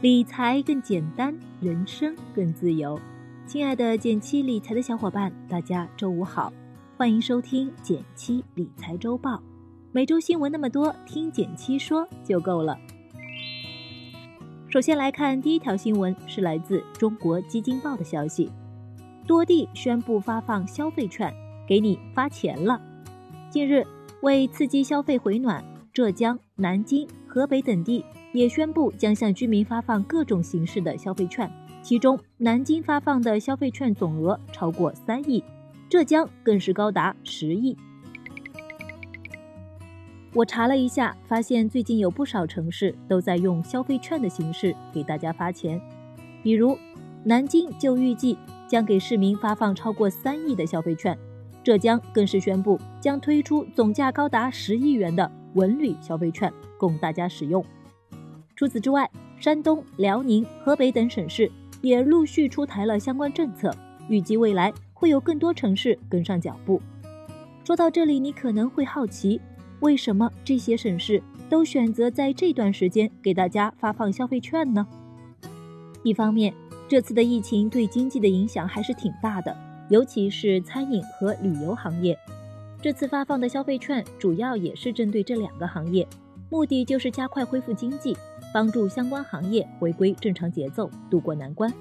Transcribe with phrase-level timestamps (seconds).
[0.00, 2.96] 理财更简单，人生更自由。
[3.48, 6.52] 亲爱的减七理财的小伙伴，大家周五好，
[6.96, 9.42] 欢迎收听减七理财周报。
[9.90, 12.78] 每周新闻那么多，听减七说就够了。
[14.68, 18.52] 首先来看第一条新闻，是来自中国基金报的消息：
[19.26, 21.34] 多地宣布发放消费券，
[21.66, 22.80] 给你发钱了。
[23.50, 23.84] 近日，
[24.20, 31.50] 为刺激消费回暖，浙江、南京、河北等地也宣布将向居民发放各种形式的消费券。
[31.82, 35.42] 其中，南京发放的消费券总额超过三亿，
[35.88, 37.76] 浙江更是高达十亿。
[40.34, 45.80] 我查了一下，发现最近有不少城市都在用消费券的形式给大家发钱，
[46.42, 46.76] 比如
[47.24, 51.16] 南京就预计将给市民发放超过三亿的消费券，
[51.64, 57.64] 浙江更是宣布将推出总价高达十亿元的文旅消费券供大家使用。
[58.58, 61.48] 除此之外，山东、辽宁、河北等省市。
[61.80, 63.72] 也陆续出台了相关政策，
[64.08, 66.82] 预计未来会有更多城市跟上脚步。
[67.64, 69.40] 说到这里，你可能会好奇，
[69.78, 74.84] 为什么这些省市都选择在这段时间给大家发放消费券呢？
[76.02, 76.52] 一方面，
[76.88, 79.56] 这次的疫情对经济的影响还是挺大的，
[79.88, 82.18] 尤其是餐饮和旅游行业。
[82.82, 86.04] 这次发放的消费券主要也是针对这两个行业，
[86.50, 88.16] 目的就是加快恢复经济。
[88.52, 91.72] 帮助相关行业回归正常节奏，渡过难关。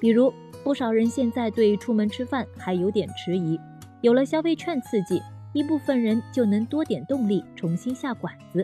[0.00, 3.58] 比如，不少人现在对出门吃饭还有点迟疑，
[4.02, 8.62] 有了消费券刺激，一部分人就能多点动力，重新下馆子。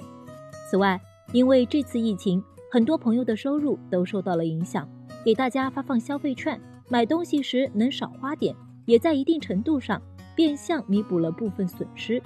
[0.70, 1.00] 此外，
[1.33, 4.86] 因为这次疫情，很多朋友的收入都受到了影响，
[5.24, 10.00] 给大家发放消费券，买东西时能少花点，也在一定程度上
[10.34, 12.22] 变相弥补了部分损失。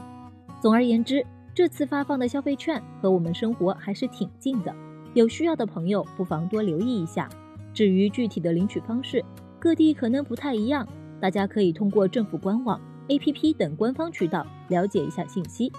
[0.60, 4.74] 总而言之，这次发放的消费券和我们生活还是挺近的。
[5.14, 7.28] 有需要的朋友不妨多留意一下。
[7.72, 9.24] 至于具体的领取方式，
[9.58, 10.86] 各地可能不太一样，
[11.20, 15.72] 大家可以通过政府官网、APP 等官方渠道了解一下信息。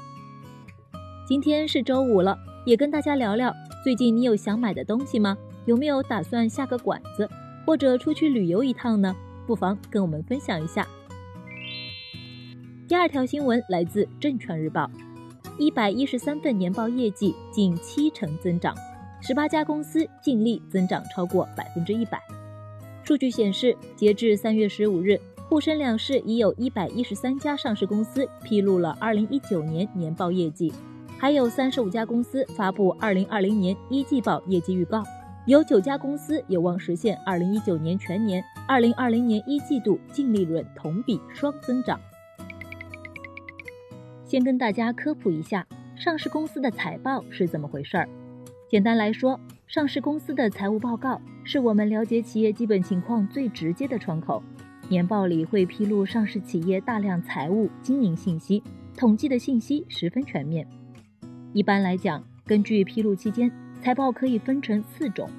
[1.28, 3.54] 今天是周五了，也跟大家聊聊，
[3.84, 5.38] 最近你有想买的东西吗？
[5.66, 7.30] 有没有打算下个馆子，
[7.66, 9.16] 或者出去旅游一趟呢？
[9.46, 10.88] 不妨跟我们分享一下。
[12.88, 14.90] 第二条新闻来自证券日报，
[15.58, 18.76] 一百一十三份年报业绩近七成增长。
[19.28, 22.22] 十八家公司净利增长超过百分之一百。
[23.04, 25.20] 数据显示，截至三月十五日，
[25.50, 30.72] 沪深两市已有一百一十三家上市公司披露了二零一九年年报业绩，
[31.18, 35.04] 还有三十五家公司发布二零二零年一季报业绩预告，
[35.48, 42.00] 有九家公司有望实现二零一九年全年、二零二零年一季度净利润同比双增长。
[44.24, 45.66] 先跟大家科普一下，
[45.96, 48.08] 上市公司的财报是怎么回事儿。
[48.68, 54.42] 简单来说，上市公司的财务报告是我们了解企业基本情况最直接的窗口。
[54.90, 58.64] 年报里会披露上市企业大量财务经营信息，
[58.98, 60.68] 统计的信息十分全面。
[61.54, 65.30] 一般来讲，根据披露期间，财报可以分成四种：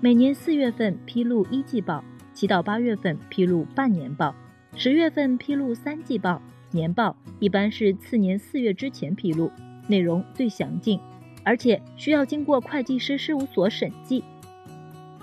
[0.00, 2.02] 每年四月份披露一季报，
[2.32, 4.32] 七到八月份披露半年报，
[4.76, 6.40] 十月份披露三季报。
[6.70, 9.50] 年报一般是次年四月之前披露，
[9.88, 11.00] 内容最详尽。
[11.44, 14.22] 而且需要经过会计师事务所审计。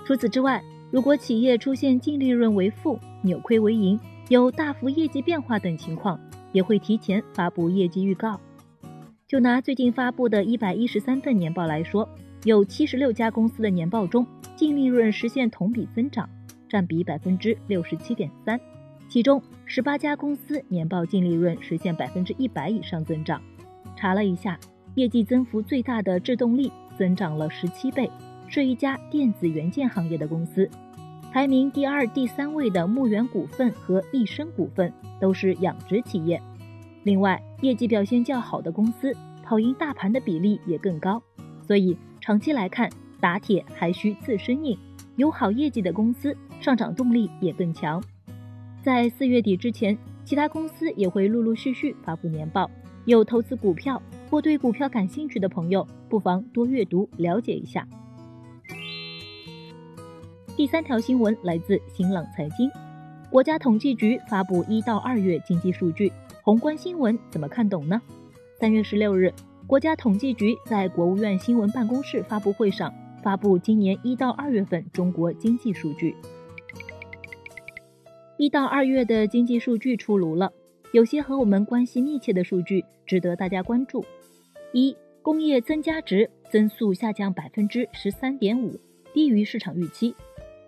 [0.04, 6.18] 除此之外，如果企业出现净利润为负、扭亏为盈、有大幅业绩变化等情况，
[6.52, 8.40] 也会提前发布业绩预告。
[9.26, 12.08] 就拿最近发布的一百一十三份年报来说，
[12.44, 14.24] 有七十六家公司的年报中
[14.54, 16.28] 净利润实现同比增长，
[16.68, 18.60] 占比百分之六十七点三，
[19.08, 23.42] 其中十八家公司年报净利润实现百分之一百以上增长。
[23.96, 24.56] 查了一下。
[24.96, 28.10] 业绩增幅最大的制动力增长了十七倍，
[28.48, 30.68] 是一家电子元件行业的公司。
[31.30, 34.90] 排名第二、第三位的牧原股份和益生股份
[35.20, 36.40] 都是养殖企业。
[37.02, 41.22] 另外，业绩表现较好的公司跑赢大盘的比例也更高。
[41.60, 42.88] 所以，长期来看，
[43.20, 44.78] 打铁还需自身硬，
[45.16, 48.02] 有好业绩的公司上涨动力也更强。
[48.82, 52.70] 在四月底之前，其他公司也会陆陆续续发布年报。
[53.04, 57.86] 有投资股票或对股票感兴趣的朋友，不妨多阅读了解一下。
[60.56, 62.70] 第三条新闻来自新浪财经，
[63.30, 66.10] 国家统计局发布一到二月经济数据，
[66.42, 68.00] 宏观新闻怎么看懂呢？
[68.58, 69.32] 三月十六日，
[69.66, 72.92] 国家统计局在国务院新闻办公室发布会上
[73.22, 76.16] 发布今年一到二月份中国经济数据。
[78.38, 80.52] 一到二月的经济数据出炉了。
[80.96, 84.02] 有些和我们关系密切的数据值得大家关注：
[84.72, 88.80] 一、工业增加值增速下降百分之十三点五，
[89.12, 90.14] 低于市场预期。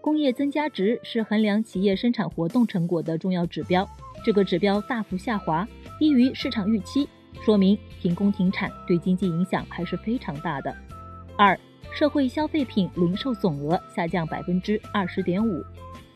[0.02, 3.88] 工业增加值是衡量企业生产活动成果的重要指标，
[4.22, 5.66] 这个指标大幅下滑，
[5.98, 7.08] 低于市场预期，
[7.42, 10.76] 说明停工停产对经济影响还是非常大的。
[11.38, 11.58] 二、
[11.90, 15.64] 社会消费品零售总额下降百分之二十点五，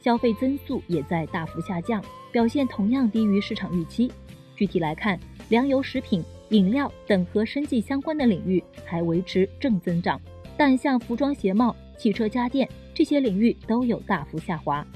[0.03, 4.11] 消费增速也在大幅下降，表现同样低于市场预期。
[4.57, 5.19] 具体来看，
[5.49, 10.21] 粮油食品、饮料等和生计相关的领域还维持正增长，
[10.57, 12.69] 但像服装鞋帽、汽车家电。
[12.95, 14.87] 这些领域都有大幅下滑。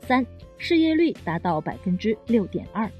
[0.00, 0.26] 三，
[0.58, 2.90] 失业率达到百分之六点二。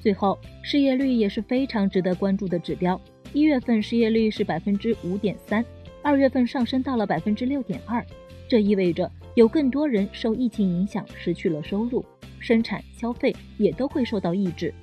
[0.00, 3.00] 最后，失业率也是非常值得关注的指标。
[3.32, 5.64] 一月份失业率是百分之五点三，
[6.02, 8.04] 二月份上升到了百分之六点二。
[8.48, 12.04] 这意味着有更多人受疫情影响失去了收入，
[12.44, 14.74] 生产消费也都会受到抑制。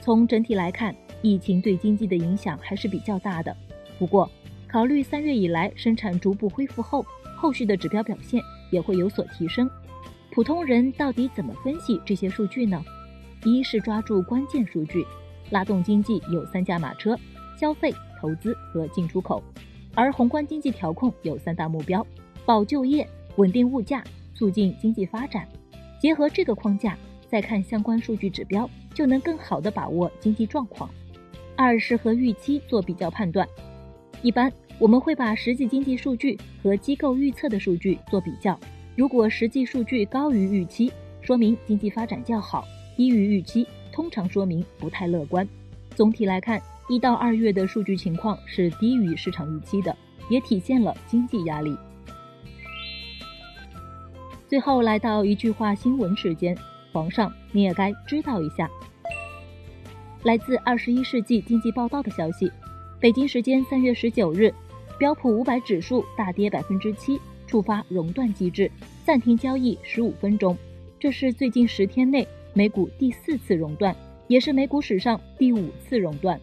[0.00, 0.92] 从整体来看，
[1.22, 3.56] 疫情对经济的影响还是比较大的。
[4.00, 4.28] 不过，
[4.66, 7.06] 考虑三月以来生产逐步恢复后。
[7.34, 8.40] 后续的指标表现
[8.70, 9.68] 也会有所提升。
[10.30, 12.80] 普通人到底怎么分析这些数据呢？
[13.42, 15.04] 一是抓住关键数据，
[15.50, 17.18] 拉动经济有三驾马车：
[17.58, 19.42] 消费、投资和进出口。
[19.92, 22.06] 而宏观经济调控有三大目标：
[22.46, 24.04] 保就业、稳定物价、
[24.36, 25.44] 促进经济发展。
[26.02, 30.90] 结合这个框架，再看相关数据指标，就能更好地把握经济状况。
[31.54, 33.46] 二是和预期做比较判断，
[34.20, 34.52] 一般。
[34.80, 38.58] 我们会把实际经济数据和机构预测的数据做比较，
[38.96, 40.90] 如果实际数据高于预期，
[41.20, 42.64] 说明经济发展较好；
[42.96, 45.46] 低于预期，通常说明不太乐观。
[45.94, 49.96] 总体来看，一到二月的数据情况是低于市场预期的，
[50.28, 51.76] 也体现了经济压力。
[54.52, 56.54] 最后来到一句话新闻时间，
[56.92, 58.70] 皇上你也该知道一下。
[60.24, 62.52] 来自《二十一世纪经济报道》的消息，
[63.00, 64.52] 北京时间三月十九日。
[64.98, 68.70] 标普五百指数大跌百分之七，触发熔断机制，
[69.06, 70.54] 暂停交易十五分钟。
[71.00, 73.96] 这是最近十天内美股第四次熔断，
[74.28, 76.38] 也是美股史上第五次熔断。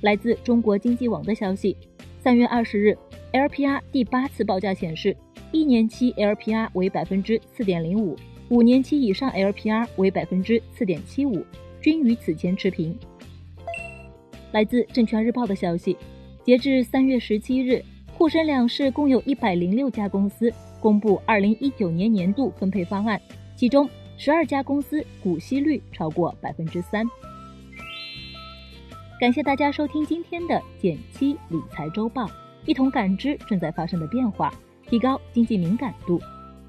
[0.00, 1.76] 来自中国经济网的消息，
[2.22, 2.96] 三月二十日
[3.34, 5.14] ，LPR 第八次报价显示，
[5.50, 8.14] 一年期 LPR 为百分之四点零五，
[8.50, 11.44] 五年期以上 LPR 为百分之四点七五，
[11.80, 12.96] 均与此前持平。
[14.52, 15.96] 来自证券日报的消息。
[16.44, 17.84] 截至三月十七日，
[18.14, 20.50] 沪深两市共有一百零六家公司
[20.80, 23.20] 公布二零一九年年度分配方案，
[23.54, 27.06] 其中十二家公司股息率超过百分之三。
[29.20, 32.26] 感谢大家收听今天的减七理财周报，
[32.64, 34.50] 一同感知正在发生的变化，
[34.88, 36.20] 提高经济敏感度。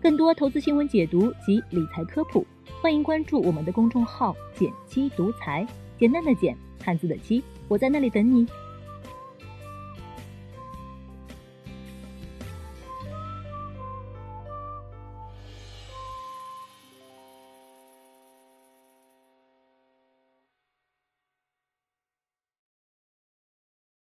[0.01, 2.45] 更多投资新闻解读及理财科普，
[2.81, 5.65] 欢迎关注我们的公众号“简七独裁”，
[5.97, 8.45] 简单的简，汉字的七，我在那里等你。